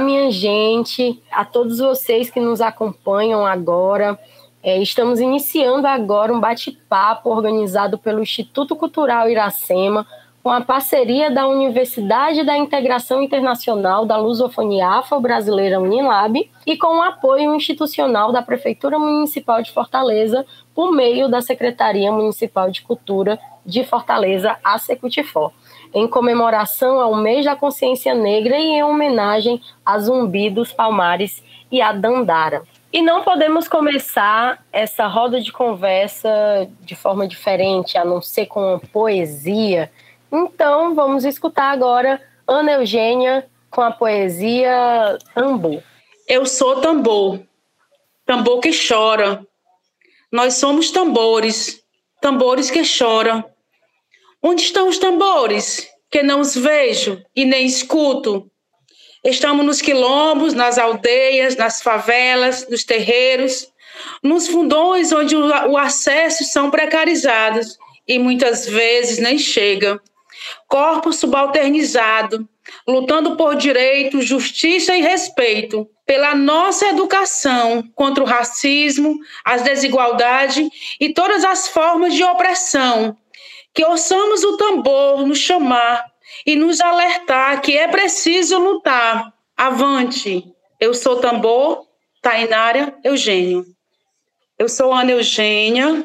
[0.00, 4.18] Olá, minha gente, a todos vocês que nos acompanham agora.
[4.62, 10.06] É, estamos iniciando agora um bate-papo organizado pelo Instituto Cultural Iracema,
[10.42, 17.02] com a parceria da Universidade da Integração Internacional da Lusofonia Afro-Brasileira Unilab e com o
[17.02, 23.84] apoio institucional da Prefeitura Municipal de Fortaleza por meio da Secretaria Municipal de Cultura de
[23.84, 25.52] Fortaleza, a Secutifor
[25.94, 31.80] em comemoração ao mês da consciência negra e em homenagem a Zumbi dos Palmares e
[31.80, 32.62] a Dandara.
[32.92, 38.80] E não podemos começar essa roda de conversa de forma diferente, a não ser com
[38.92, 39.90] poesia.
[40.32, 45.80] Então, vamos escutar agora Ana Eugênia com a poesia Tambor.
[46.26, 47.40] Eu sou tambor,
[48.26, 49.44] tambor que chora.
[50.30, 51.82] Nós somos tambores,
[52.20, 53.44] tambores que choram.
[54.42, 58.50] Onde estão os tambores que não os vejo e nem escuto?
[59.22, 63.70] Estamos nos quilombos, nas aldeias, nas favelas, nos terreiros,
[64.22, 67.76] nos fundões onde o acesso são precarizados
[68.08, 70.00] e muitas vezes nem chega.
[70.66, 72.48] Corpo subalternizado,
[72.88, 80.66] lutando por direito, justiça e respeito, pela nossa educação contra o racismo, as desigualdades
[80.98, 83.18] e todas as formas de opressão
[83.74, 86.04] que ouçamos o tambor nos chamar
[86.46, 89.32] e nos alertar que é preciso lutar.
[89.56, 90.44] Avante!
[90.78, 91.86] Eu sou tambor,
[92.22, 93.64] Tainária Eugênio.
[94.58, 96.04] Eu sou Ana Eugênia,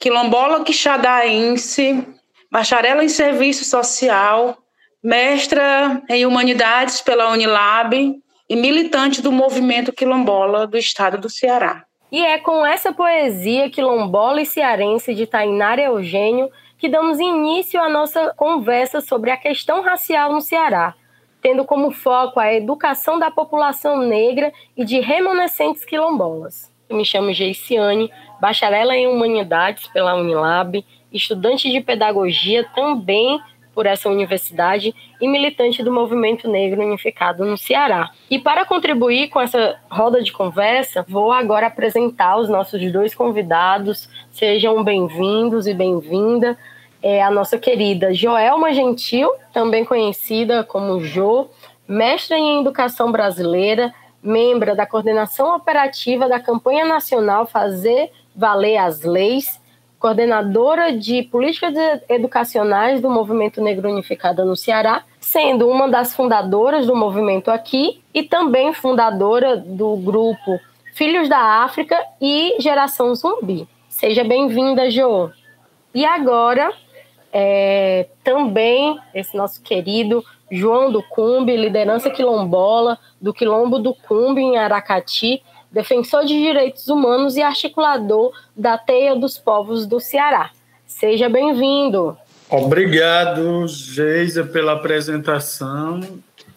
[0.00, 2.06] quilombola quixadaense,
[2.50, 4.58] bacharela em serviço social,
[5.02, 11.84] mestra em humanidades pela Unilab e militante do movimento quilombola do estado do Ceará.
[12.10, 17.88] E é com essa poesia quilombola e cearense de Tainária Eugênio que damos início à
[17.88, 20.94] nossa conversa sobre a questão racial no Ceará,
[21.42, 26.72] tendo como foco a educação da população negra e de remanescentes quilombolas.
[26.88, 33.40] Eu me chamo Geiciane, bacharela em Humanidades pela Unilab, estudante de pedagogia também
[33.78, 38.10] por essa universidade e militante do movimento negro unificado no Ceará.
[38.28, 44.08] E para contribuir com essa roda de conversa, vou agora apresentar os nossos dois convidados.
[44.32, 46.58] Sejam bem-vindos e bem-vinda.
[47.00, 51.48] É a nossa querida Joelma Gentil, também conhecida como Jo,
[51.86, 59.60] mestra em Educação Brasileira, membro da coordenação operativa da campanha nacional Fazer Valer as Leis
[59.98, 61.74] coordenadora de políticas
[62.08, 68.22] educacionais do Movimento Negro Unificado no Ceará, sendo uma das fundadoras do movimento aqui e
[68.22, 70.60] também fundadora do grupo
[70.94, 73.68] Filhos da África e Geração Zumbi.
[73.88, 75.30] Seja bem-vinda, Jo.
[75.94, 76.72] E agora,
[77.32, 84.56] é, também esse nosso querido João do Cumbi, liderança quilombola do Quilombo do Cumbi, em
[84.56, 90.50] Aracati, defensor de direitos humanos e articulador da Teia dos Povos do Ceará.
[90.86, 92.16] Seja bem-vindo.
[92.50, 96.00] Obrigado, Geisa, pela apresentação,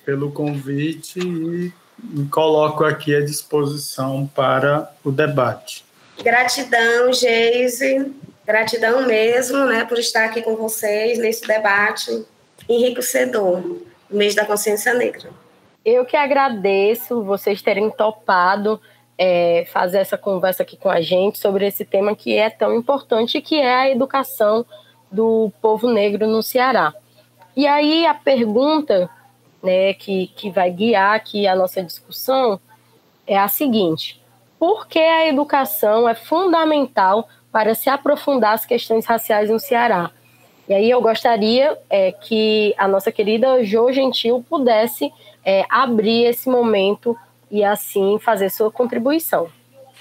[0.05, 5.83] pelo convite e me coloco aqui à disposição para o debate.
[6.23, 8.11] Gratidão, Geise,
[8.45, 12.25] gratidão mesmo, né, por estar aqui com vocês nesse debate
[12.69, 13.61] enriquecedor,
[14.09, 15.29] mês da consciência negra.
[15.83, 18.79] Eu que agradeço vocês terem topado
[19.23, 23.39] é, fazer essa conversa aqui com a gente sobre esse tema que é tão importante,
[23.39, 24.65] que é a educação
[25.11, 26.91] do povo negro no Ceará.
[27.55, 29.07] E aí a pergunta
[29.61, 32.59] né, que, que vai guiar aqui a nossa discussão
[33.27, 34.19] é a seguinte:
[34.57, 40.09] por que a educação é fundamental para se aprofundar as questões raciais no Ceará?
[40.67, 45.13] E aí eu gostaria é, que a nossa querida Jo Gentil pudesse
[45.45, 47.15] é, abrir esse momento
[47.51, 49.49] e assim fazer sua contribuição.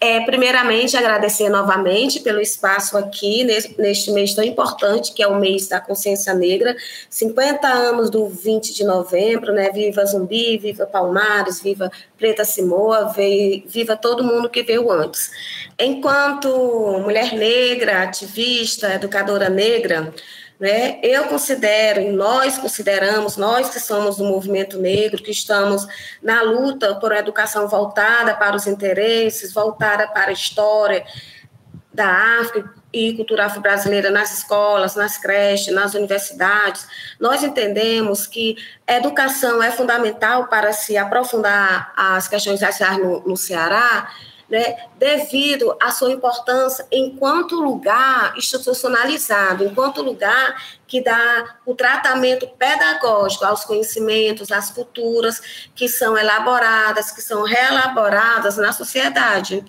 [0.02, 5.68] É, primeiramente, agradecer novamente pelo espaço aqui, neste, mês tão importante, que é o mês
[5.68, 6.74] da consciência negra.
[7.10, 9.70] 50 anos do 20 de novembro, né?
[9.70, 13.12] Viva Zumbi, viva Palmares, viva Preta Simoa,
[13.66, 15.30] viva todo mundo que veio antes.
[15.78, 16.48] Enquanto
[17.02, 20.14] mulher negra, ativista, educadora negra,
[20.60, 21.00] né?
[21.02, 25.86] Eu considero, e nós consideramos, nós que somos do movimento negro, que estamos
[26.22, 31.02] na luta por uma educação voltada para os interesses, voltada para a história
[31.94, 36.86] da África e cultura afro-brasileira nas escolas, nas creches, nas universidades,
[37.18, 44.10] nós entendemos que educação é fundamental para se aprofundar as questões raciais no, no Ceará,
[44.50, 53.44] né, devido à sua importância enquanto lugar institucionalizado, enquanto lugar que dá o tratamento pedagógico
[53.44, 59.64] aos conhecimentos, às culturas que são elaboradas, que são reelaboradas na sociedade.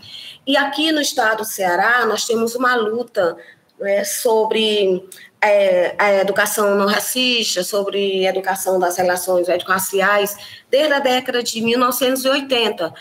[0.47, 3.37] E aqui no estado do Ceará, nós temos uma luta
[3.79, 5.07] né, sobre
[5.39, 10.35] é, a educação não racista, sobre educação das relações étnico-raciais,
[10.69, 12.93] desde a década de 1980.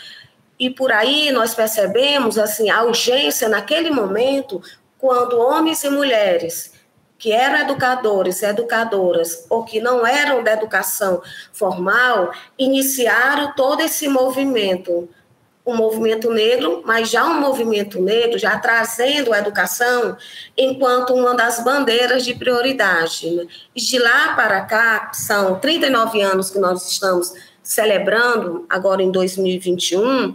[0.61, 4.61] E por aí nós percebemos assim a urgência naquele momento,
[4.95, 6.73] quando homens e mulheres
[7.17, 11.19] que eram educadores, educadoras, ou que não eram da educação
[11.51, 15.09] formal, iniciaram todo esse movimento
[15.65, 20.17] um movimento negro, mas já um movimento negro, já trazendo a educação
[20.57, 23.47] enquanto uma das bandeiras de prioridade.
[23.75, 27.31] E de lá para cá, são 39 anos que nós estamos
[27.63, 30.33] celebrando, agora em 2021,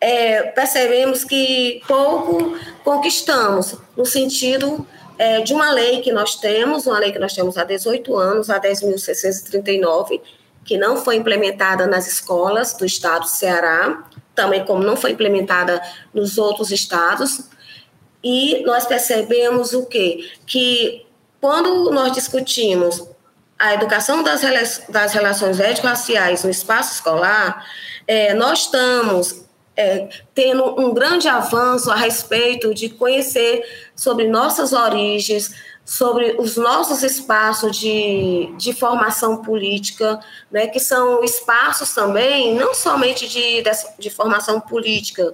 [0.00, 4.86] é, percebemos que pouco conquistamos, no sentido
[5.18, 8.50] é, de uma lei que nós temos, uma lei que nós temos há 18 anos,
[8.50, 10.20] a 10.639,
[10.64, 14.04] que não foi implementada nas escolas do estado do Ceará,
[14.34, 15.80] também como não foi implementada
[16.12, 17.48] nos outros estados.
[18.22, 20.30] E nós percebemos o quê?
[20.46, 21.06] Que
[21.40, 23.06] quando nós discutimos
[23.64, 24.42] a educação das,
[24.90, 27.64] das relações étnico-raciais no espaço escolar,
[28.06, 33.64] é, nós estamos é, tendo um grande avanço a respeito de conhecer
[33.96, 40.20] sobre nossas origens, sobre os nossos espaços de, de formação política,
[40.52, 45.32] né, que são espaços também, não somente de, de, de formação política,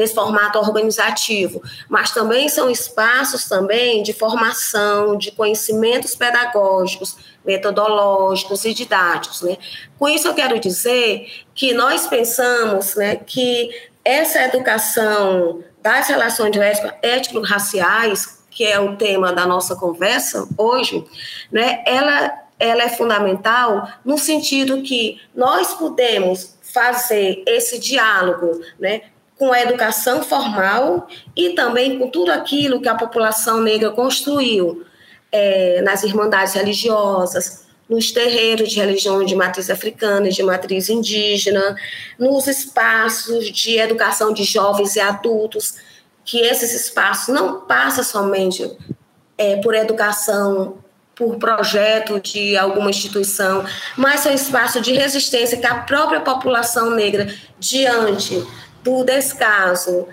[0.00, 8.72] nesse formato organizativo, mas também são espaços também de formação, de conhecimentos pedagógicos, metodológicos e
[8.72, 9.42] didáticos.
[9.42, 9.58] Né?
[9.98, 13.68] Com isso eu quero dizer que nós pensamos né, que
[14.02, 16.56] essa educação das relações
[17.02, 21.04] étnico-raciais que é o tema da nossa conversa hoje,
[21.52, 29.02] né, ela, ela é fundamental no sentido que nós podemos fazer esse diálogo né,
[29.40, 34.84] com a educação formal e também com tudo aquilo que a população negra construiu
[35.32, 41.74] é, nas irmandades religiosas, nos terreiros de religião de matriz africana e de matriz indígena,
[42.18, 45.76] nos espaços de educação de jovens e adultos,
[46.22, 48.70] que esses espaços não passam somente
[49.38, 50.76] é, por educação,
[51.14, 53.64] por projeto de alguma instituição,
[53.96, 58.46] mas são espaços de resistência que a própria população negra, diante
[58.82, 60.08] do descaso,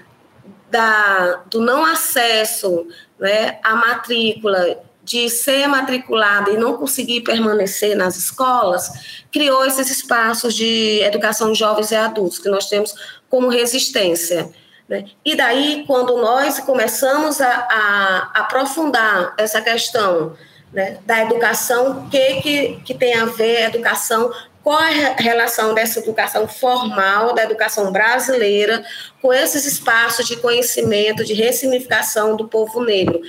[0.69, 2.87] da, do não acesso
[3.19, 10.53] né, à matrícula, de ser matriculada e não conseguir permanecer nas escolas, criou esses espaços
[10.53, 12.93] de educação de jovens e adultos, que nós temos
[13.29, 14.49] como resistência.
[14.87, 15.05] Né?
[15.23, 20.35] E daí, quando nós começamos a, a aprofundar essa questão
[20.73, 24.29] né, da educação, o que, que, que tem a ver educação,
[24.67, 28.83] qual é a relação dessa educação formal, da educação brasileira,
[29.21, 33.21] com esses espaços de conhecimento, de ressignificação do povo negro.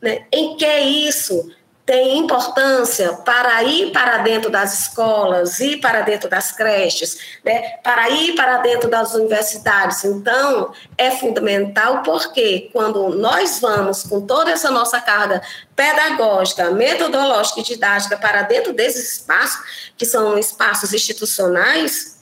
[0.00, 0.24] Né?
[0.30, 1.50] Em que isso
[1.88, 8.10] tem importância para ir para dentro das escolas, ir para dentro das creches, né, para
[8.10, 10.04] ir para dentro das universidades.
[10.04, 15.40] Então, é fundamental porque quando nós vamos com toda essa nossa carga
[15.74, 22.18] pedagógica, metodológica e didática para dentro desses espaços, que são espaços institucionais,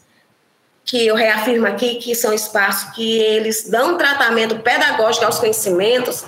[0.84, 6.24] que eu reafirmo aqui que são espaços que eles dão tratamento pedagógico aos conhecimentos,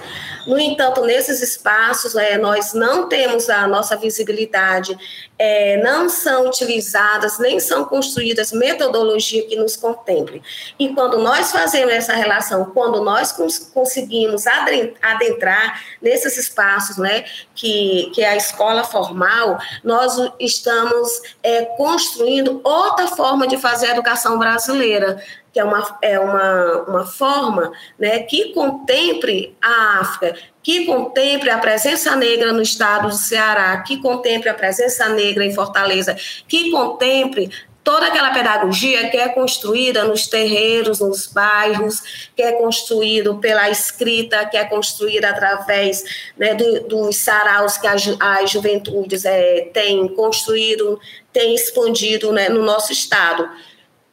[0.48, 4.98] no entanto, nesses espaços, é, nós não temos a nossa visibilidade,
[5.38, 10.42] é, não são utilizadas, nem são construídas metodologia que nos contemple.
[10.78, 18.10] E quando nós fazemos essa relação, quando nós cons conseguimos adentrar nesses espaços, né, que,
[18.14, 24.38] que é a escola formal, nós estamos é, construindo outra forma de fazer a educação
[24.38, 25.22] brasileira,
[25.58, 31.58] que é uma, é uma, uma forma né, que contemple a África, que contemple a
[31.58, 37.50] presença negra no estado do Ceará, que contemple a presença negra em Fortaleza, que contemple
[37.82, 44.46] toda aquela pedagogia que é construída nos terreiros, nos bairros, que é construído pela escrita,
[44.46, 46.04] que é construída através
[46.36, 51.00] né, do, dos saraus que as, as juventudes é, têm construído,
[51.32, 53.48] têm expandido né, no nosso estado.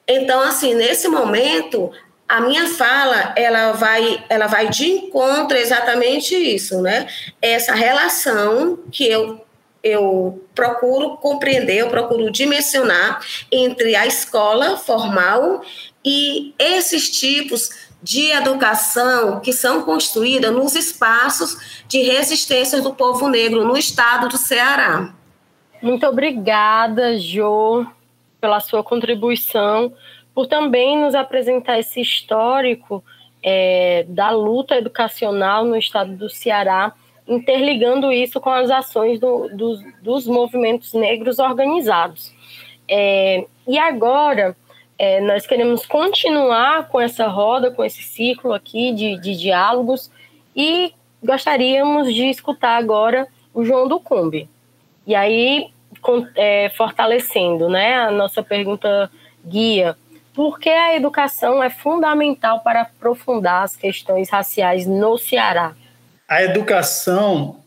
[0.07, 1.91] Então, assim, nesse momento,
[2.27, 7.07] a minha fala ela vai ela vai de encontro exatamente isso, né?
[7.41, 9.45] Essa relação que eu
[9.83, 13.21] eu procuro compreender, eu procuro dimensionar
[13.51, 15.61] entre a escola formal
[16.03, 17.69] e esses tipos
[18.01, 24.37] de educação que são construídas nos espaços de resistência do povo negro no estado do
[24.37, 25.13] Ceará.
[25.83, 27.85] Muito obrigada, Jo,
[28.45, 29.91] pela sua contribuição,
[30.31, 33.03] por também nos apresentar esse histórico
[33.41, 36.93] é, da luta educacional no estado do Ceará,
[37.27, 42.31] interligando isso com as ações do, do, dos movimentos negros organizados.
[42.87, 44.55] É, e agora,
[44.95, 50.11] é, nós queremos continuar com essa roda, com esse ciclo aqui de, de diálogos
[50.55, 54.47] e gostaríamos de escutar agora o João do Cumbi.
[55.07, 55.71] E aí,
[56.35, 59.09] é, fortalecendo né, a nossa pergunta
[59.45, 59.95] guia,
[60.33, 65.73] por que a educação é fundamental para aprofundar as questões raciais no Ceará?
[66.27, 67.63] A educação,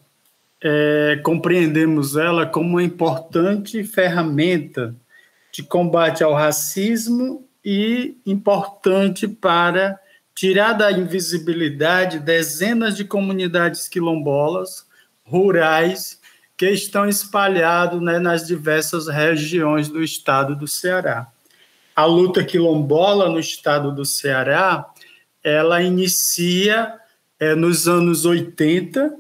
[0.63, 4.95] é, compreendemos ela como uma importante ferramenta
[5.53, 9.99] de combate ao racismo e importante para
[10.35, 14.87] tirar da invisibilidade dezenas de comunidades quilombolas
[15.25, 16.18] rurais
[16.59, 21.29] que estão espalhados né, nas diversas regiões do estado do Ceará.
[21.95, 24.85] A luta quilombola no estado do Ceará,
[25.43, 26.95] ela inicia
[27.39, 29.15] é, nos anos 80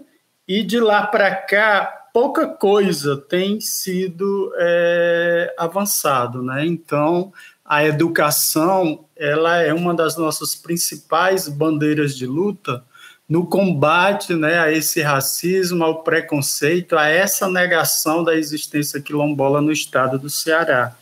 [0.49, 6.66] e de lá para cá pouca coisa tem sido é, avançado, né?
[6.66, 7.33] Então,
[7.64, 12.83] a educação ela é uma das nossas principais bandeiras de luta
[13.28, 19.70] no combate né, a esse racismo, ao preconceito, a essa negação da existência quilombola no
[19.70, 20.97] estado do Ceará.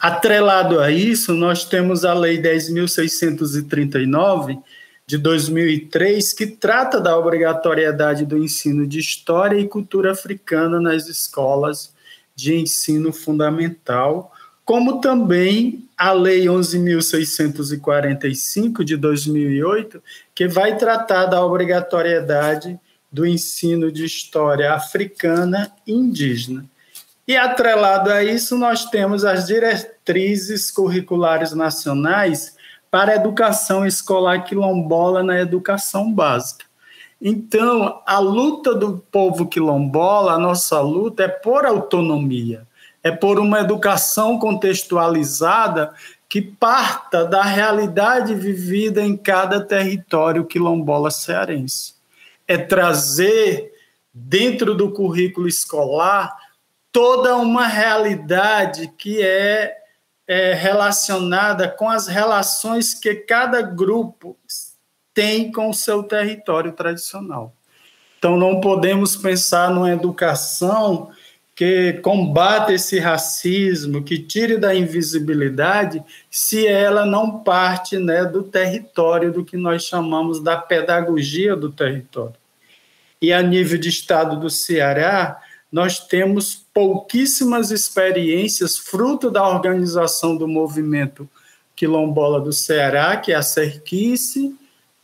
[0.00, 4.62] Atrelado a isso, nós temos a Lei 10.639,
[5.06, 11.94] de 2003, que trata da obrigatoriedade do ensino de história e cultura africana nas escolas
[12.36, 14.32] de ensino fundamental,
[14.68, 20.02] como também a Lei 11.645 de 2008,
[20.34, 22.78] que vai tratar da obrigatoriedade
[23.10, 26.66] do ensino de história africana e indígena.
[27.26, 32.54] E atrelado a isso, nós temos as diretrizes curriculares nacionais
[32.90, 36.66] para a educação escolar quilombola na educação básica.
[37.18, 42.67] Então, a luta do povo quilombola, a nossa luta é por autonomia,
[43.02, 45.94] é por uma educação contextualizada
[46.28, 51.94] que parta da realidade vivida em cada território quilombola cearense.
[52.46, 53.72] É trazer
[54.12, 56.36] dentro do currículo escolar
[56.92, 59.78] toda uma realidade que é
[60.28, 64.36] é, relacionada com as relações que cada grupo
[65.14, 67.54] tem com o seu território tradicional.
[68.18, 71.10] Então, não podemos pensar numa educação
[71.58, 76.00] que combate esse racismo, que tire da invisibilidade,
[76.30, 82.36] se ela não parte né, do território, do que nós chamamos da pedagogia do território.
[83.20, 90.46] E a nível de estado do Ceará, nós temos pouquíssimas experiências fruto da organização do
[90.46, 91.28] movimento
[91.74, 94.54] quilombola do Ceará, que é a Cerquice,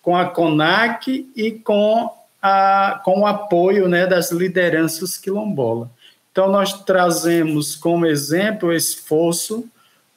[0.01, 5.91] com a CONAC e com, a, com o apoio né, das lideranças quilombola.
[6.35, 9.65] Então, nós trazemos como exemplo o esforço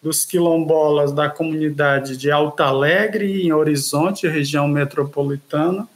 [0.01, 5.87] dos quilombolas da comunidade de Alta Alegre, em Horizonte, região metropolitana,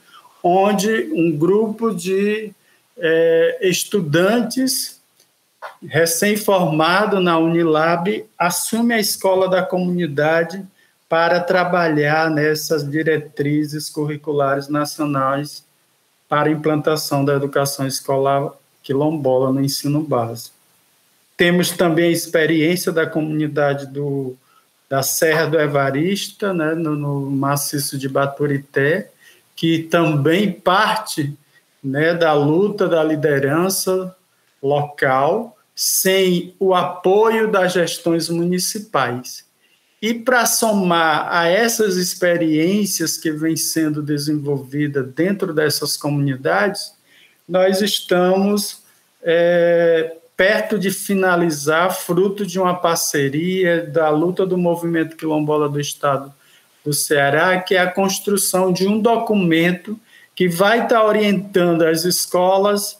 [0.43, 2.51] onde um grupo de
[2.99, 5.01] é, estudantes
[5.87, 10.63] recém-formado na Unilab assume a escola da comunidade
[11.09, 15.65] para trabalhar nessas diretrizes curriculares nacionais
[16.29, 20.55] para implantação da educação escolar quilombola no ensino básico.
[21.37, 24.35] Temos também a experiência da comunidade do,
[24.89, 29.09] da Serra do Evarista, né, no, no maciço de Baturité,
[29.55, 31.35] que também parte
[31.83, 34.15] né, da luta da liderança
[34.61, 39.45] local sem o apoio das gestões municipais.
[40.01, 46.93] E para somar a essas experiências que vêm sendo desenvolvidas dentro dessas comunidades,
[47.51, 48.81] nós estamos
[49.21, 56.33] é, perto de finalizar, fruto de uma parceria da luta do movimento quilombola do Estado
[56.81, 59.99] do Ceará, que é a construção de um documento
[60.33, 62.97] que vai estar orientando as escolas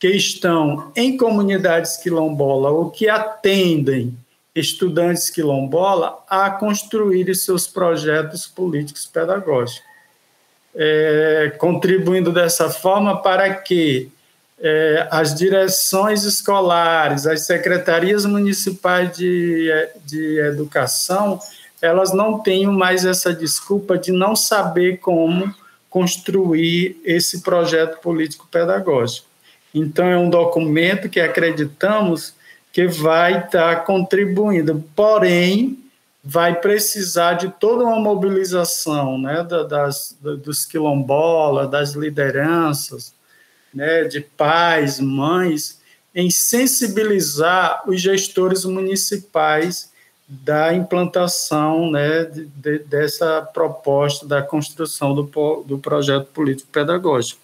[0.00, 4.18] que estão em comunidades quilombola ou que atendem
[4.52, 9.91] estudantes quilombola a construir seus projetos políticos pedagógicos,
[10.74, 14.10] é, contribuindo dessa forma para que
[14.60, 19.70] é, as direções escolares, as secretarias municipais de,
[20.04, 21.40] de educação
[21.82, 25.52] elas não tenham mais essa desculpa de não saber como
[25.90, 29.26] construir esse projeto político-pedagógico.
[29.74, 32.34] Então, é um documento que acreditamos
[32.72, 35.78] que vai estar contribuindo, porém,
[36.22, 43.12] vai precisar de toda uma mobilização né, das, dos quilombolas, das lideranças,
[43.74, 45.80] né, de pais, mães,
[46.14, 49.90] em sensibilizar os gestores municipais
[50.28, 57.40] da implantação né, de, de, dessa proposta da construção do, do projeto político-pedagógico,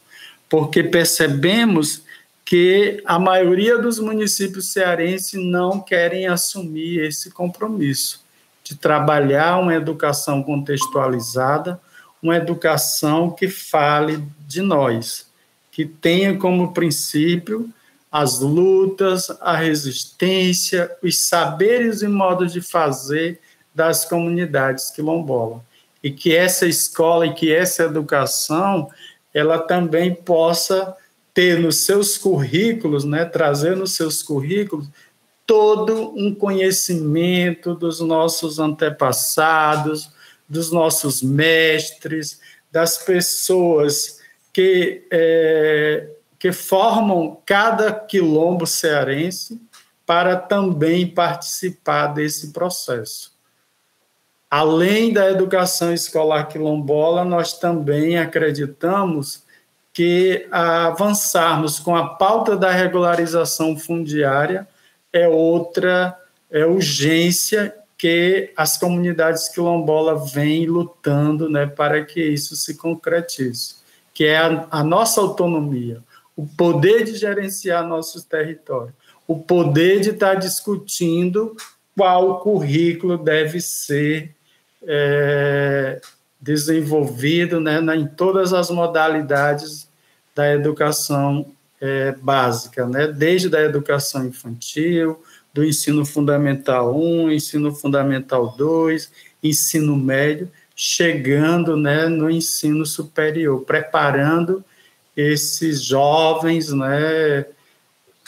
[0.49, 2.03] porque percebemos
[2.45, 8.27] que a maioria dos municípios cearenses não querem assumir esse compromisso
[8.69, 11.81] de trabalhar uma educação contextualizada,
[12.23, 15.27] uma educação que fale de nós,
[15.73, 17.73] que tenha como princípio
[18.13, 23.41] as lutas, a resistência, os saberes e modos de fazer
[23.75, 25.63] das comunidades quilombolas.
[26.03, 28.91] E que essa escola e que essa educação
[29.33, 30.95] ela também possa
[31.33, 34.89] ter nos seus currículos, né, trazer nos seus currículos
[35.49, 40.13] todo um conhecimento dos nossos antepassados,
[40.47, 42.39] dos nossos mestres,
[42.71, 44.21] das pessoas
[44.53, 49.59] que é, que formam cada quilombo cearense
[50.05, 53.33] para também participar desse processo.
[54.51, 59.43] Além da educação escolar quilombola, nós também acreditamos
[59.95, 64.69] que avançarmos com a pauta da regularização fundiária
[65.13, 66.17] é outra
[66.51, 73.77] é urgência que as comunidades quilombolas vêm lutando né, para que isso se concretize,
[74.15, 76.03] que é a, a nossa autonomia,
[76.37, 78.95] o poder de gerenciar nossos territórios,
[79.27, 81.57] o poder de estar discutindo
[81.97, 84.35] qual currículo deve ser
[84.85, 86.01] é,
[86.41, 89.89] desenvolvido né, em todas as modalidades
[90.35, 98.55] da educação é, básica, né, desde a educação infantil, do ensino fundamental 1, ensino fundamental
[98.57, 99.11] 2,
[99.43, 104.65] ensino médio, chegando né, no ensino superior, preparando
[105.17, 107.45] esses jovens, né,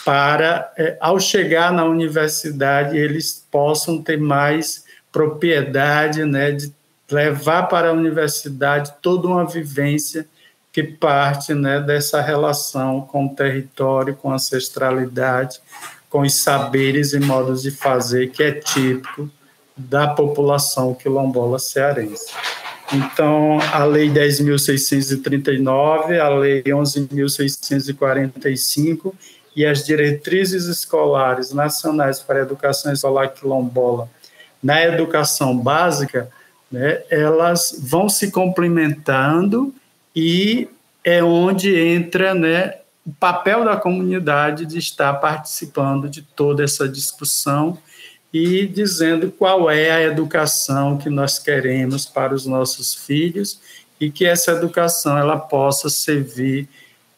[0.03, 6.73] para, é, ao chegar na universidade, eles possam ter mais propriedade, né, de
[7.09, 10.25] levar para a universidade toda uma vivência
[10.71, 15.59] que parte né, dessa relação com o território, com a ancestralidade,
[16.09, 19.29] com os saberes e modos de fazer que é típico
[19.75, 22.31] da população quilombola cearense.
[22.93, 29.13] Então, a Lei 10.639, a Lei 11.645
[29.55, 34.09] e as diretrizes escolares nacionais para a educação escolar quilombola
[34.61, 36.29] na educação básica,
[36.71, 39.73] né, elas vão se complementando
[40.15, 40.67] e
[41.03, 47.77] é onde entra né, o papel da comunidade de estar participando de toda essa discussão
[48.33, 53.59] e dizendo qual é a educação que nós queremos para os nossos filhos
[53.99, 56.67] e que essa educação ela possa servir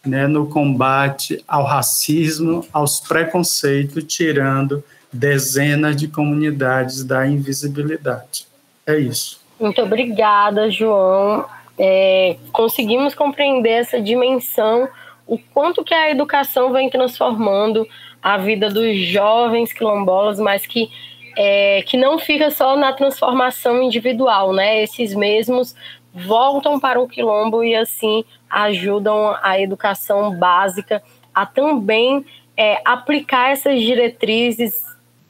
[0.06, 8.48] né, no combate ao racismo, aos preconceitos, tirando dezenas de comunidades da invisibilidade.
[8.86, 9.40] É isso.
[9.60, 11.46] Muito obrigada, João.
[11.78, 14.88] É, conseguimos compreender essa dimensão,
[15.26, 17.88] o quanto que a educação vem transformando
[18.22, 20.90] a vida dos jovens quilombolas, mas que,
[21.38, 24.84] é, que não fica só na transformação individual, né?
[24.84, 25.76] Esses mesmos
[26.14, 31.02] voltam para o quilombo e assim ajudam a educação básica
[31.34, 32.24] a também
[32.56, 34.84] é, aplicar essas diretrizes,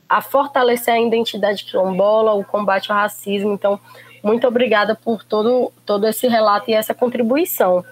[0.10, 3.54] a fortalecer a identidade quilombola, o combate ao racismo.
[3.54, 3.80] Então,
[4.24, 7.84] muito obrigada por todo, todo esse relato e essa contribuição.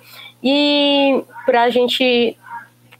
[0.41, 2.37] E para a gente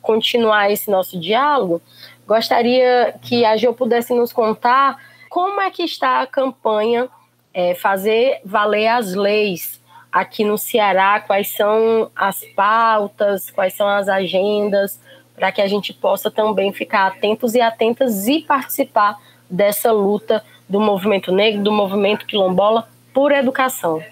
[0.02, 1.82] continuar esse nosso diálogo,
[2.28, 4.98] gostaria que a Geo pudesse nos contar
[5.30, 7.08] como é que está a campanha
[7.54, 14.10] é, Fazer Valer as Leis aqui no Ceará, quais são as pautas, quais são as
[14.10, 15.00] agendas,
[15.34, 19.17] para que a gente possa também ficar atentos e atentas e participar
[19.50, 24.04] dessa luta do movimento negro, do movimento quilombola por educação.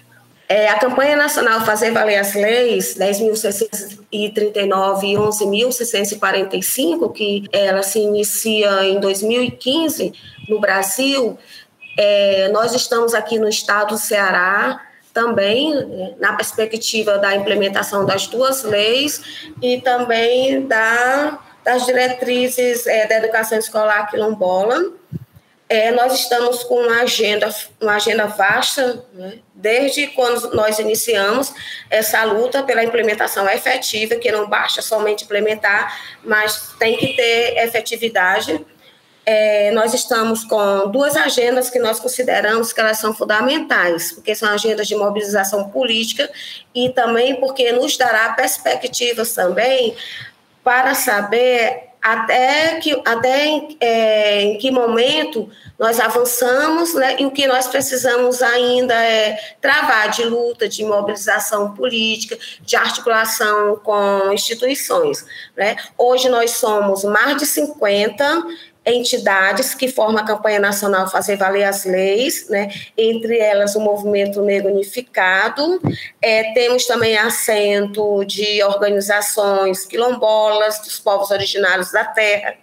[0.48, 8.82] É, a campanha nacional Fazer Valer as Leis 10.639 e 11.645, que ela se inicia
[8.84, 10.12] em 2015
[10.48, 11.38] no Brasil,
[11.96, 14.80] é, nós estamos aqui no estado do Ceará
[15.12, 15.72] também
[16.18, 23.58] na perspectiva da implementação das duas leis e também da, das diretrizes é, da educação
[23.58, 24.92] escolar quilombola.
[25.70, 27.48] É, nós estamos com uma agenda,
[27.80, 29.38] uma agenda vasta, né?
[29.54, 31.54] desde quando nós iniciamos
[31.88, 38.66] essa luta pela implementação efetiva, que não basta somente implementar, mas tem que ter efetividade.
[39.24, 44.48] É, nós estamos com duas agendas que nós consideramos que elas são fundamentais, porque são
[44.48, 46.28] agendas de mobilização política
[46.74, 49.94] e também porque nos dará perspectivas também
[50.64, 57.30] para saber até que até em, é, em que momento nós avançamos, né, e o
[57.30, 65.24] que nós precisamos ainda é travar de luta, de mobilização política, de articulação com instituições.
[65.56, 65.76] Né?
[65.96, 68.46] Hoje nós somos mais de 50
[68.84, 72.70] entidades que formam a campanha nacional Fazer Valer as Leis, né?
[72.96, 75.80] entre elas o Movimento Negro Unificado,
[76.20, 82.54] é, temos também assento de organizações quilombolas, dos povos originários da terra,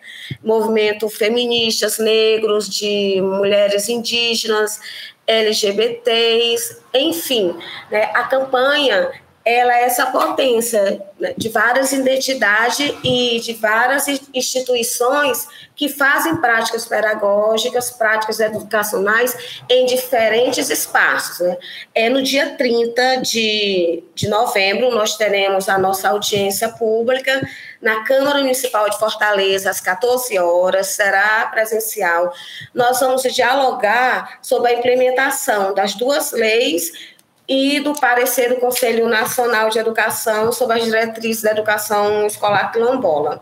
[0.43, 4.79] movimento feministas negros, de mulheres indígenas,
[5.27, 7.55] LGBTs, enfim,
[7.91, 8.09] né?
[8.13, 9.11] a campanha
[9.47, 16.85] ela é essa potência né, de várias identidades e de várias instituições que fazem práticas
[16.85, 21.47] pedagógicas, práticas educacionais em diferentes espaços.
[21.47, 21.57] Né?
[21.95, 27.41] É no dia 30 de, de novembro, nós teremos a nossa audiência pública
[27.81, 32.33] na Câmara Municipal de Fortaleza, às 14 horas, será presencial.
[32.73, 37.15] Nós vamos dialogar sobre a implementação das duas leis
[37.47, 43.41] e do parecer do Conselho Nacional de Educação sobre as diretrizes da educação escolar quilombola.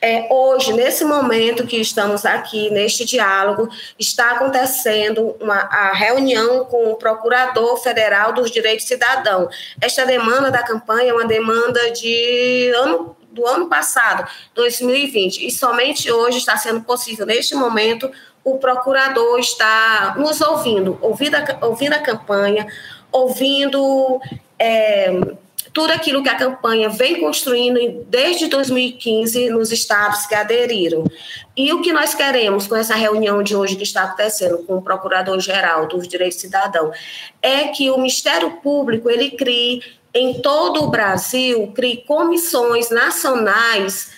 [0.00, 6.92] É, hoje, nesse momento que estamos aqui, neste diálogo, está acontecendo uma, a reunião com
[6.92, 9.48] o Procurador Federal dos Direitos Cidadão.
[9.80, 16.10] Esta demanda da campanha é uma demanda de ano, do ano passado, 2020, e somente
[16.12, 18.08] hoje está sendo possível, neste momento,
[18.44, 22.66] o procurador está nos ouvindo, ouvindo a, ouvindo a campanha,
[23.12, 24.20] ouvindo
[24.58, 25.10] é,
[25.72, 31.04] tudo aquilo que a campanha vem construindo desde 2015 nos estados que aderiram.
[31.56, 34.82] E o que nós queremos com essa reunião de hoje que está acontecendo com o
[34.82, 36.96] Procurador-Geral dos Direitos Cidadãos
[37.42, 39.82] é que o Ministério Público ele crie
[40.14, 44.10] em todo o Brasil, crie comissões nacionais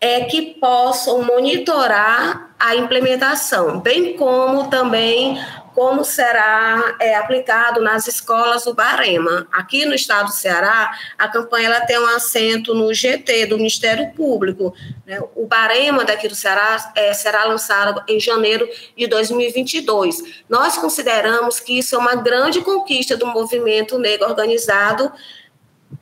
[0.00, 5.38] é, que possam monitorar a implementação, bem como também
[5.74, 9.46] como será é, aplicado nas escolas do Barema.
[9.50, 14.12] Aqui no estado do Ceará, a campanha ela tem um assento no GT do Ministério
[14.12, 14.72] Público.
[15.04, 15.20] Né?
[15.34, 20.44] O Barema daqui do Ceará é, será lançado em janeiro de 2022.
[20.48, 25.12] Nós consideramos que isso é uma grande conquista do movimento negro organizado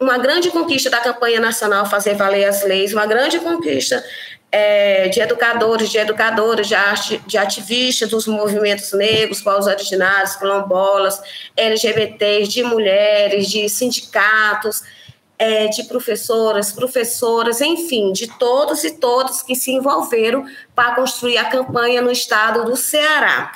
[0.01, 4.03] uma grande conquista da campanha nacional Fazer Valer as Leis, uma grande conquista
[4.53, 11.21] é, de educadores, de educadoras, de, de ativistas dos movimentos negros, povos originários, quilombolas,
[11.57, 14.83] LGBTs, de mulheres, de sindicatos,
[15.39, 21.47] é, de professoras, professoras, enfim, de todos e todas que se envolveram para construir a
[21.47, 23.53] campanha no estado do Ceará.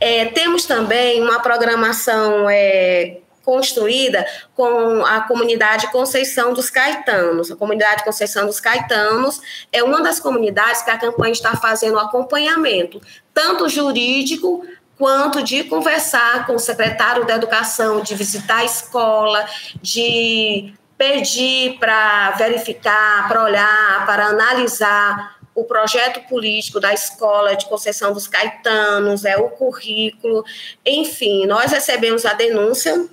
[0.00, 7.50] É, temos também uma programação é, construída com a comunidade Conceição dos Caetanos.
[7.50, 9.40] A comunidade Conceição dos Caetanos
[9.72, 13.00] é uma das comunidades que a campanha está fazendo acompanhamento,
[13.32, 14.64] tanto jurídico
[14.98, 19.48] quanto de conversar com o secretário da Educação, de visitar a escola,
[19.80, 28.12] de pedir para verificar, para olhar, para analisar o projeto político da escola de Conceição
[28.12, 30.44] dos Caetanos, é o currículo,
[30.84, 33.08] enfim, nós recebemos a denúncia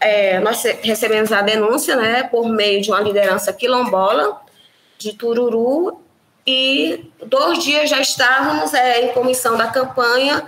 [0.00, 4.40] é, nós recebemos a denúncia né, por meio de uma liderança quilombola
[4.98, 6.00] de Tururu
[6.46, 10.44] e dois dias já estávamos é, em comissão da campanha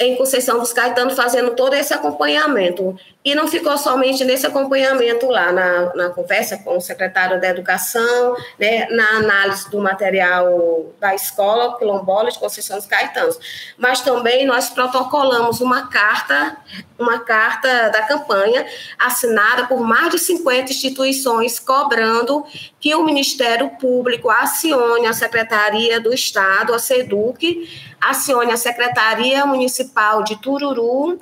[0.00, 2.98] em Conceição dos Caetanos fazendo todo esse acompanhamento.
[3.28, 8.34] E não ficou somente nesse acompanhamento lá, na, na conversa com o secretário da Educação,
[8.58, 13.38] né, na análise do material da escola quilombola de Conceição dos Caetanos,
[13.76, 16.56] mas também nós protocolamos uma carta,
[16.98, 18.66] uma carta da campanha
[18.98, 22.46] assinada por mais de 50 instituições cobrando
[22.80, 27.68] que o Ministério Público acione a Secretaria do Estado, a SEDUC,
[28.00, 31.20] acione a Secretaria Municipal de Tururu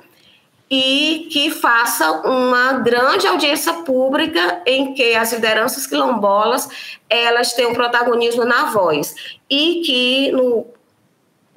[0.69, 6.67] e que faça uma grande audiência pública em que as lideranças quilombolas
[7.09, 9.15] elas tenham protagonismo na voz.
[9.49, 10.65] E que no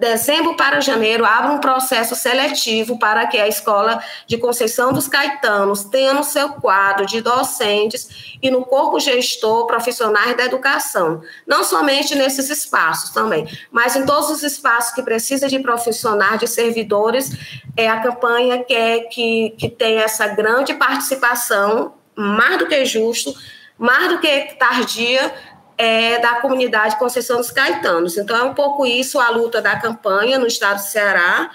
[0.00, 5.84] dezembro para janeiro, abre um processo seletivo para que a Escola de Conceição dos Caetanos
[5.84, 11.20] tenha no seu quadro de docentes e no corpo gestor profissionais da educação.
[11.46, 16.46] Não somente nesses espaços também, mas em todos os espaços que precisa de profissionais, de
[16.46, 23.34] servidores, é a campanha quer que, que tenha essa grande participação, mais do que justo,
[23.80, 25.32] mais do que tardia,
[25.80, 28.18] é, da comunidade Conceição dos Caetanos.
[28.18, 31.50] Então, é um pouco isso a luta da campanha no estado do Ceará.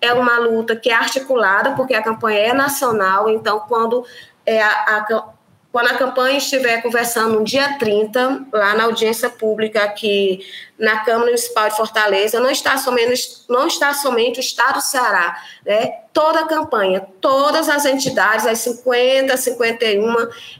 [0.00, 4.06] É uma luta que é articulada, porque a campanha é nacional, então, quando
[4.46, 5.33] é, a, a,
[5.74, 10.38] quando a campanha estiver conversando no dia 30, lá na audiência pública aqui
[10.78, 15.36] na Câmara Municipal de Fortaleza, não está somente, não está somente o Estado do Ceará,
[15.66, 15.86] né?
[16.12, 20.14] toda a campanha, todas as entidades, as 50, 51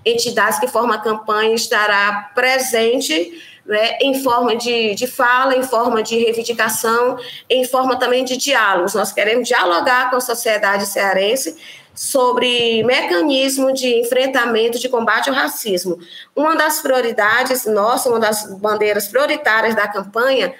[0.04, 6.02] entidades que formam a campanha estará presente né, em forma de, de fala, em forma
[6.02, 7.16] de reivindicação,
[7.48, 8.94] em forma também de diálogos.
[8.94, 11.56] Nós queremos dialogar com a sociedade cearense
[11.94, 15.98] sobre mecanismo de enfrentamento de combate ao racismo.
[16.34, 20.54] Uma das prioridades nossa, uma das bandeiras prioritárias da campanha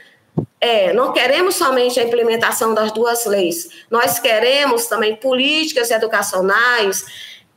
[0.60, 7.04] é, não queremos somente a implementação das duas leis, nós queremos também políticas educacionais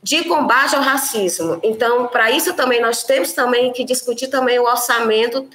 [0.02, 1.58] de combate ao racismo.
[1.62, 5.48] Então, para isso também nós temos também que discutir também o orçamento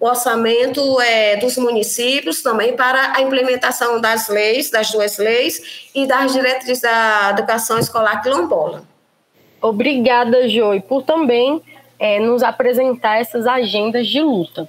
[0.00, 6.06] o orçamento é, dos municípios também para a implementação das leis, das duas leis e
[6.06, 8.84] das diretrizes da educação escolar quilombola.
[9.60, 11.60] Obrigada, Joy, por também
[11.98, 14.68] é, nos apresentar essas agendas de luta.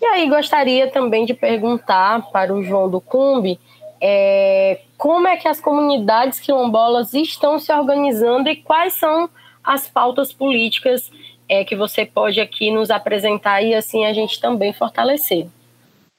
[0.00, 3.58] E aí gostaria também de perguntar para o João do Cumbi
[4.00, 9.28] é, como é que as comunidades quilombolas estão se organizando e quais são
[9.64, 11.10] as pautas políticas
[11.48, 15.46] é, que você pode aqui nos apresentar e assim a gente também fortalecer.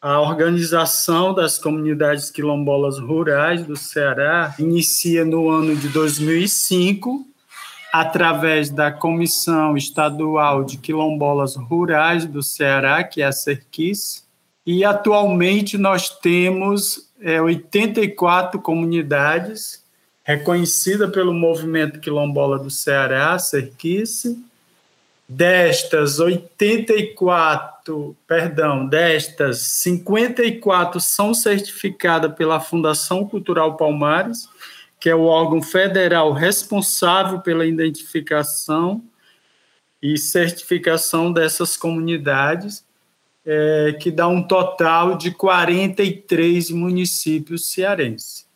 [0.02, 7.26] A organização das comunidades quilombolas rurais do Ceará inicia no ano de 2005,
[7.92, 14.26] através da Comissão Estadual de Quilombolas Rurais do Ceará, que é a CERQUIS,
[14.66, 19.84] e atualmente nós temos é, 84 comunidades
[20.24, 24.38] reconhecidas pelo Movimento Quilombola do Ceará, CERQUIS,
[25.32, 34.50] Destas 84, perdão, destas 54 são certificadas pela Fundação Cultural Palmares,
[35.00, 39.04] que é o órgão federal responsável pela identificação
[40.02, 42.84] e certificação dessas comunidades,
[43.46, 48.48] é, que dá um total de 43 municípios cearenses.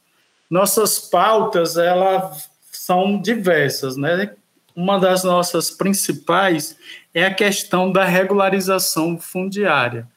[0.50, 4.34] Nossas pautas elas são diversas, né?
[4.76, 6.78] Uma das nossas principais
[7.14, 10.08] é a questão da regularização fundiária.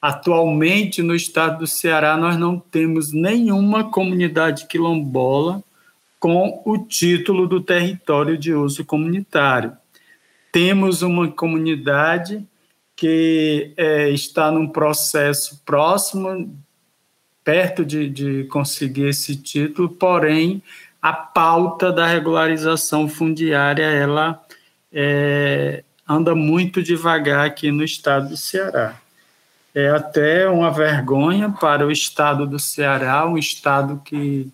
[0.00, 5.62] Atualmente, no estado do Ceará, nós não temos nenhuma comunidade quilombola
[6.18, 9.72] com o título do território de uso comunitário.
[10.52, 12.46] Temos uma comunidade
[12.96, 16.54] que é, está num processo próximo,
[17.42, 20.62] perto de, de conseguir esse título, porém
[21.00, 24.40] a pauta da regularização fundiária ela
[24.92, 28.96] é, anda muito devagar aqui no estado do Ceará.
[29.74, 34.50] É até uma vergonha para o estado do Ceará, um estado que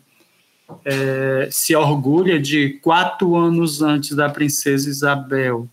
[0.85, 5.69] é, se orgulha de quatro anos antes da princesa Isabel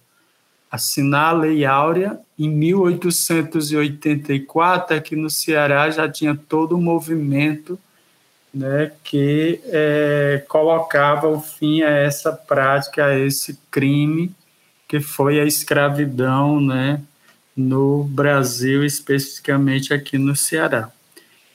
[0.73, 7.79] assinar a Lei Áurea, em 1884, aqui no Ceará já tinha todo o movimento
[8.53, 14.33] né, que é, colocava o fim a essa prática, a esse crime
[14.87, 17.01] que foi a escravidão né,
[17.57, 20.91] no Brasil, especificamente aqui no Ceará.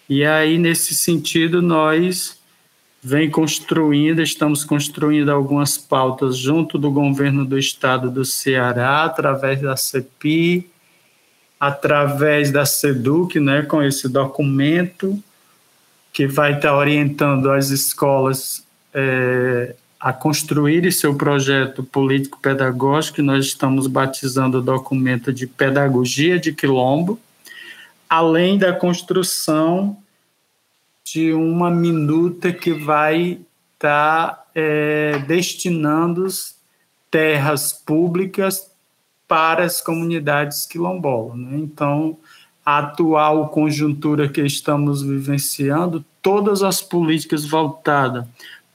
[0.08, 2.36] E aí, nesse sentido, nós
[3.00, 9.76] vem construindo, estamos construindo algumas pautas junto do governo do estado do Ceará, através da
[9.76, 10.68] CEPI,
[11.60, 15.22] através da SEDUC, né, com esse documento,
[16.18, 23.86] que vai estar orientando as escolas é, a construírem seu projeto político-pedagógico, que nós estamos
[23.86, 27.20] batizando o documento de Pedagogia de Quilombo,
[28.10, 29.96] além da construção
[31.04, 33.38] de uma minuta que vai
[33.74, 36.26] estar é, destinando
[37.08, 38.68] terras públicas
[39.28, 41.38] para as comunidades quilombolas.
[41.38, 41.58] Né?
[41.58, 42.18] Então,
[42.68, 48.26] a atual conjuntura que estamos vivenciando, todas as políticas voltadas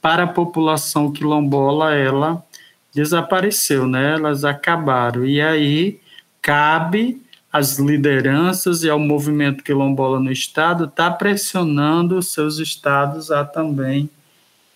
[0.02, 2.44] para a população quilombola, ela
[2.92, 4.14] desapareceu, né?
[4.14, 5.24] Elas acabaram.
[5.24, 6.00] E aí
[6.42, 13.44] cabe as lideranças e ao movimento quilombola no Estado está pressionando os seus estados a
[13.44, 14.10] também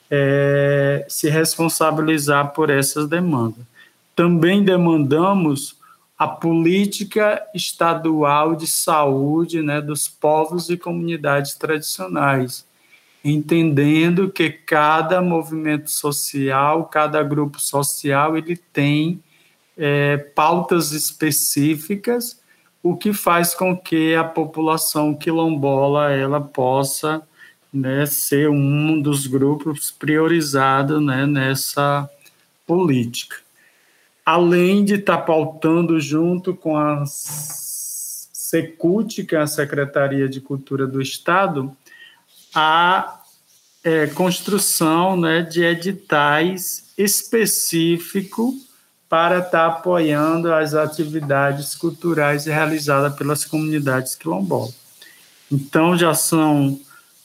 [0.08, 3.64] é, se responsabilizar por essas demandas.
[4.14, 5.74] Também demandamos
[6.18, 12.66] a política estadual de saúde né, dos povos e comunidades tradicionais,
[13.24, 19.22] entendendo que cada movimento social, cada grupo social, ele tem
[19.76, 22.40] é, pautas específicas
[22.82, 27.22] o que faz com que a população quilombola ela possa
[27.72, 32.08] né, ser um dos grupos priorizados né, nessa
[32.66, 33.36] política.
[34.30, 37.02] Além de estar tá pautando junto com a
[38.30, 41.74] Secult, que é a Secretaria de Cultura do Estado,
[42.54, 43.22] a
[43.82, 48.54] é, construção né, de editais específicos
[49.08, 54.74] para estar tá apoiando as atividades culturais realizadas pelas comunidades quilombolas.
[55.50, 56.78] Então, já são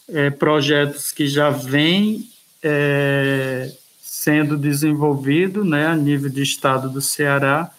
[0.07, 2.29] é, projetos que já vêm
[2.63, 3.73] é,
[4.23, 7.69] sendo desenvolvidos né, a nível de estado do Ceará,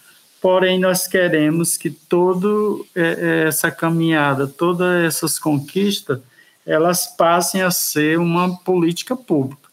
[0.42, 2.46] porém, nós queremos que toda
[2.94, 6.20] é, é, essa caminhada, todas essas conquistas,
[6.66, 9.70] elas passem a ser uma política pública,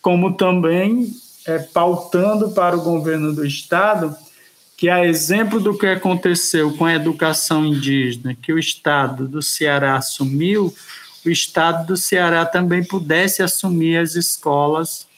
[0.00, 1.12] como também
[1.44, 4.16] é, pautando para o governo do Estado
[4.76, 9.96] que, a exemplo do que aconteceu com a educação indígena, que o Estado do Ceará
[9.96, 10.72] assumiu,
[11.26, 15.10] o Estado do Ceará também pudesse assumir as escolas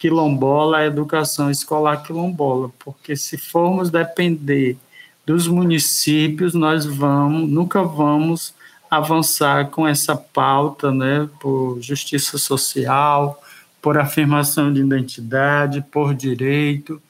[0.00, 4.78] quilombola, a educação escolar quilombola, porque se formos depender
[5.26, 8.54] dos municípios, nós vamos, nunca vamos
[8.90, 13.40] avançar com essa pauta, né, por justiça social,
[13.82, 17.00] por afirmação de identidade, por direito,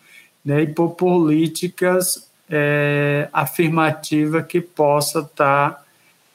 [0.44, 5.84] né, e por políticas é, afirmativas que possa estar tá,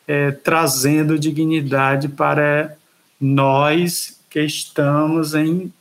[0.08, 2.78] é, trazendo dignidade para
[3.20, 5.72] nós que estamos em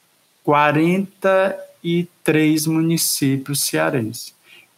[0.45, 4.35] 43 municípios cearenses.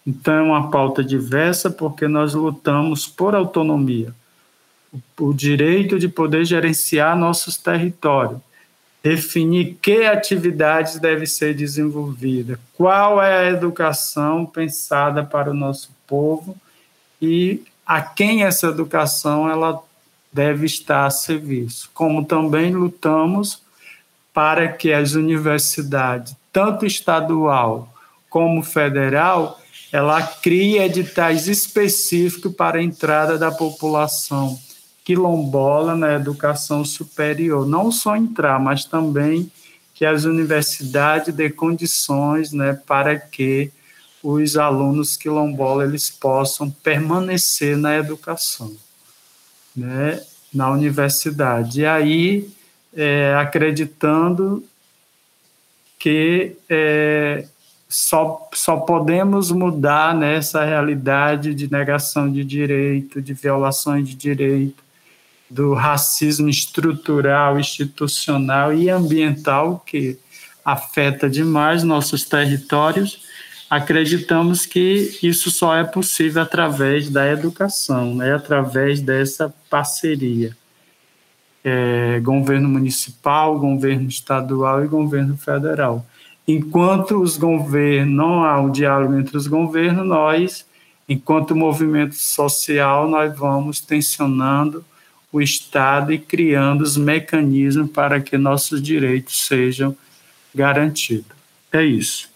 [0.06, 4.14] Então, é uma pauta diversa porque nós lutamos por autonomia,
[5.18, 8.38] o direito de poder gerenciar nossos territórios,
[9.02, 16.56] definir que atividades deve ser desenvolvida, qual é a educação pensada para o nosso povo
[17.20, 19.82] e a quem essa educação ela
[20.32, 21.90] deve estar a serviço.
[21.92, 23.65] Como também lutamos
[24.36, 27.88] para que as universidades, tanto estadual
[28.28, 29.58] como federal,
[29.90, 34.60] ela crie editais específicos para a entrada da população
[35.02, 39.50] quilombola na educação superior, não só entrar, mas também
[39.94, 43.72] que as universidades dê condições né, para que
[44.22, 48.76] os alunos quilombola eles possam permanecer na educação,
[49.74, 50.22] né,
[50.52, 51.80] na universidade.
[51.80, 52.55] E aí,
[52.96, 54.64] é, acreditando
[55.98, 57.46] que é,
[57.88, 64.82] só, só podemos mudar nessa realidade de negação de direito, de violações de direito,
[65.48, 70.18] do racismo estrutural, institucional e ambiental que
[70.64, 73.20] afeta demais nossos territórios,
[73.70, 78.34] acreditamos que isso só é possível através da educação, né?
[78.34, 80.56] através dessa parceria.
[81.68, 86.06] É, governo municipal, governo estadual e governo federal.
[86.46, 90.64] Enquanto os governos, não há um diálogo entre os governos, nós,
[91.08, 94.84] enquanto movimento social, nós vamos tensionando
[95.32, 99.96] o Estado e criando os mecanismos para que nossos direitos sejam
[100.54, 101.36] garantidos.
[101.72, 102.30] É isso.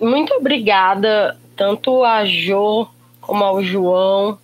[0.00, 2.88] Muito obrigada, tanto a Jo
[3.20, 4.38] como ao João.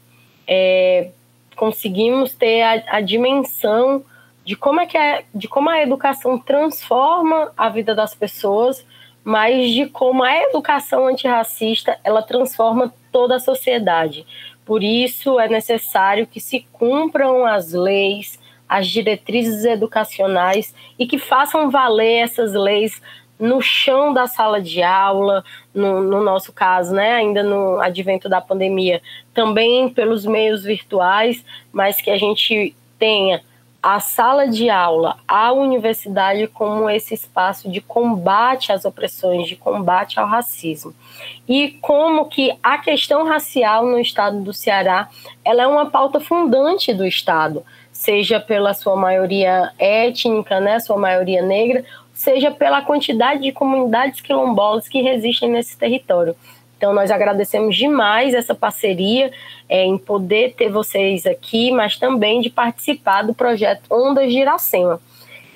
[0.47, 1.11] É,
[1.57, 4.05] conseguimos ter a, a dimensão
[4.45, 8.87] de como é que é, de como a educação transforma a vida das pessoas,
[9.25, 14.25] mas de como a educação antirracista ela transforma toda a sociedade.
[14.64, 18.38] Por isso, é necessário que se cumpram as leis,
[18.69, 23.01] as diretrizes educacionais e que façam valer essas leis
[23.38, 25.44] no chão da sala de aula,
[25.75, 29.03] no, no, nosso caso, né, ainda no advento da pandemia,
[29.35, 33.42] também pelos meios virtuais, mas que a gente tenha
[33.83, 40.19] a sala de aula, a universidade como esse espaço de combate às opressões, de combate
[40.19, 40.92] ao racismo.
[41.48, 45.08] E como que a questão racial no estado do Ceará,
[45.44, 51.42] ela é uma pauta fundante do estado, seja pela sua maioria étnica, né, sua maioria
[51.42, 51.85] negra,
[52.17, 56.35] seja pela quantidade de comunidades quilombolas que resistem nesse território.
[56.77, 59.31] Então, nós agradecemos demais essa parceria
[59.69, 65.00] é, em poder ter vocês aqui, mas também de participar do projeto Ondas de Iracema.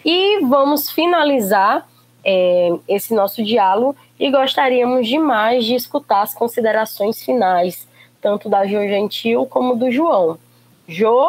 [0.04, 1.86] E vamos finalizar
[2.24, 7.88] é, esse nosso diálogo e gostaríamos demais de escutar as considerações finais,
[8.20, 10.38] tanto da Jo Gentil como do João.
[10.86, 11.26] Jo?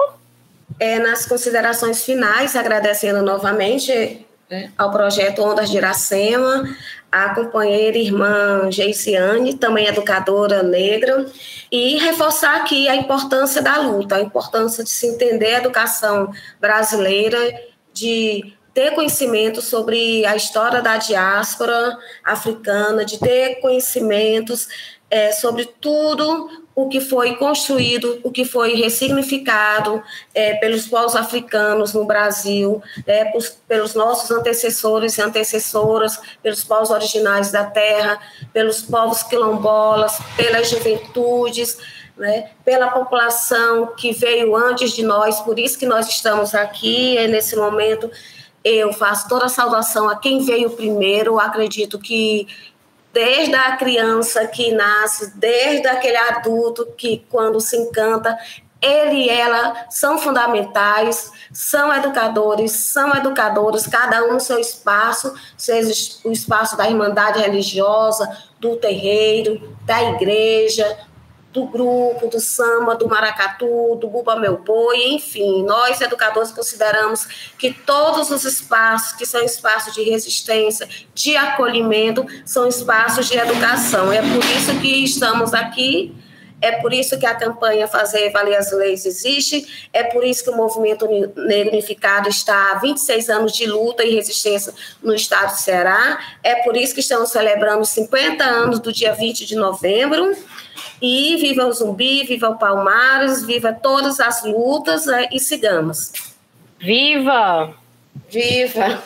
[0.79, 6.75] É, nas considerações finais, agradecendo novamente é, ao projeto Ondas de Iracema,
[7.09, 11.25] a companheira irmã Geiciane, também educadora negra,
[11.71, 17.39] e reforçar aqui a importância da luta, a importância de se entender a educação brasileira,
[17.93, 24.67] de ter conhecimento sobre a história da diáspora africana, de ter conhecimentos
[25.09, 30.01] é, sobre tudo o que foi construído, o que foi ressignificado
[30.33, 36.89] é, pelos povos africanos no Brasil, é, por, pelos nossos antecessores e antecessoras, pelos povos
[36.89, 38.19] originais da terra,
[38.53, 41.77] pelos povos quilombolas, pelas juventudes,
[42.17, 47.27] né, pela população que veio antes de nós, por isso que nós estamos aqui é,
[47.27, 48.09] nesse momento.
[48.63, 51.39] Eu faço toda a saudação a quem veio primeiro.
[51.39, 52.47] Acredito que
[53.13, 58.37] desde a criança que nasce, desde aquele adulto que, quando se encanta,
[58.81, 65.93] ele e ela são fundamentais, são educadores, são educadores, cada um no seu espaço, seja
[66.25, 68.27] o espaço da irmandade religiosa,
[68.59, 70.97] do terreiro, da igreja,
[71.53, 77.73] do grupo, do samba, do maracatu, do buba meu boi, enfim, nós educadores consideramos que
[77.73, 84.11] todos os espaços que são espaços de resistência, de acolhimento, são espaços de educação.
[84.11, 86.15] É por isso que estamos aqui
[86.61, 90.49] é por isso que a campanha Fazer Valer as Leis existe, é por isso que
[90.49, 95.59] o movimento negro unificado está há 26 anos de luta e resistência no estado do
[95.59, 100.35] Ceará, é por isso que estamos celebrando 50 anos do dia 20 de novembro,
[101.01, 106.11] e viva o zumbi, viva o Palmares, viva todas as lutas né, e sigamos.
[106.79, 107.73] Viva!
[108.29, 109.01] Viva!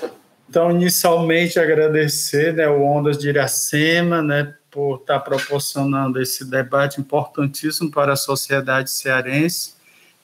[0.49, 7.89] Então, inicialmente, agradecer né, o Ondas de Iracema né, por estar proporcionando esse debate importantíssimo
[7.89, 9.73] para a sociedade cearense,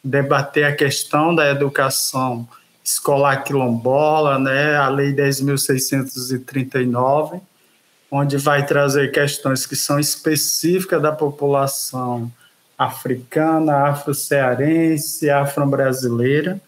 [0.03, 2.45] debater a questão da educação
[2.83, 7.39] escolar quilombola, né, a Lei 10.639,
[8.11, 12.29] onde vai trazer questões que são específicas da população
[12.77, 16.59] africana, afro-cearense, afro-brasileira.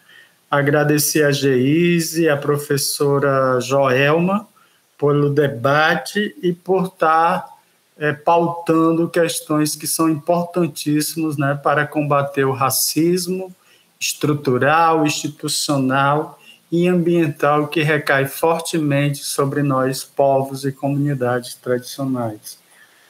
[0.50, 4.48] Agradecer a Geise, a professora Joelma,
[4.96, 7.52] pelo debate e por estar
[7.98, 13.54] é, pautando questões que são importantíssimas né, para combater o racismo
[14.00, 16.38] estrutural, institucional
[16.70, 22.58] e ambiental que recai fortemente sobre nós, povos e comunidades tradicionais.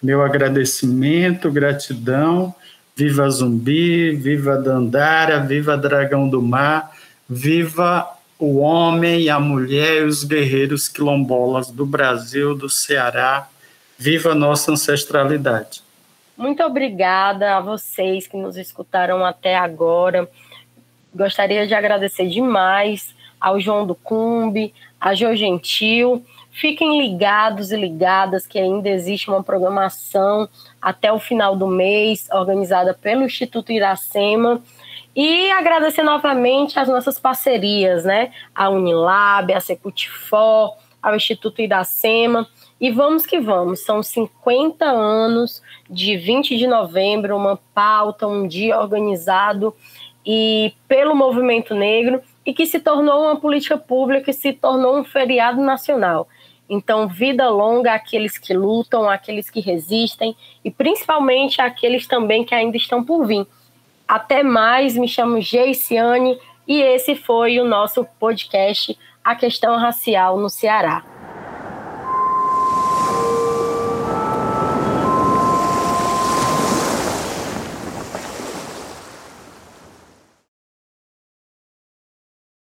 [0.02, 2.54] Meu agradecimento, gratidão,
[2.94, 6.92] viva Zumbi, viva Dandara, viva Dragão do Mar,
[7.28, 8.06] viva
[8.38, 13.48] o homem, a mulher e os guerreiros quilombolas do Brasil, do Ceará,
[13.98, 15.82] viva a nossa ancestralidade.
[16.36, 20.28] Muito obrigada a vocês que nos escutaram até agora.
[21.14, 26.24] Gostaria de agradecer demais ao João do Cumbi, a Jo Gentil.
[26.50, 30.48] Fiquem ligados e ligadas que ainda existe uma programação
[30.80, 34.62] até o final do mês, organizada pelo Instituto Iracema.
[35.14, 38.32] E agradecer novamente as nossas parcerias, né?
[38.54, 42.48] A Unilab, a Secutifor, ao Instituto Iracema.
[42.80, 48.78] E vamos que vamos, são 50 anos de 20 de novembro, uma pauta, um dia
[48.78, 49.74] organizado
[50.26, 55.04] e pelo movimento negro e que se tornou uma política pública e se tornou um
[55.04, 56.28] feriado nacional.
[56.68, 62.76] Então, vida longa àqueles que lutam, àqueles que resistem e principalmente àqueles também que ainda
[62.76, 63.46] estão por vir.
[64.08, 70.48] Até mais, me chamo Geiciane e esse foi o nosso podcast A Questão Racial no
[70.48, 71.13] Ceará.